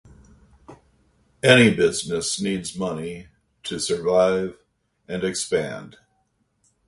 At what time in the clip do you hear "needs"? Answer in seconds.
2.41-2.75